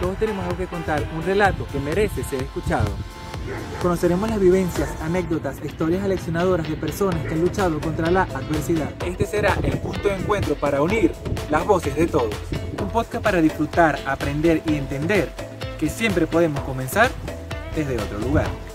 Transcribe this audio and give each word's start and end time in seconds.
Todos 0.00 0.16
tenemos 0.18 0.44
algo 0.44 0.56
que 0.56 0.66
contar, 0.66 1.04
un 1.14 1.22
relato 1.22 1.66
que 1.70 1.78
merece 1.78 2.24
ser 2.24 2.42
escuchado. 2.42 2.90
Conoceremos 3.80 4.28
las 4.28 4.40
vivencias, 4.40 4.90
anécdotas, 5.00 5.64
historias 5.64 6.02
aleccionadoras 6.02 6.68
de 6.68 6.74
personas 6.76 7.24
que 7.24 7.34
han 7.34 7.40
luchado 7.40 7.80
contra 7.80 8.10
la 8.10 8.22
adversidad. 8.22 8.92
Este 9.06 9.26
será 9.26 9.56
el 9.62 9.78
justo 9.78 10.10
encuentro 10.10 10.56
para 10.56 10.82
unir 10.82 11.12
las 11.50 11.64
voces 11.64 11.94
de 11.94 12.06
todos 12.06 12.34
podcast 12.90 13.24
para 13.24 13.40
disfrutar, 13.40 13.98
aprender 14.06 14.62
y 14.66 14.74
entender 14.76 15.28
que 15.78 15.88
siempre 15.88 16.26
podemos 16.26 16.60
comenzar 16.62 17.10
desde 17.74 17.96
otro 17.96 18.18
lugar. 18.18 18.69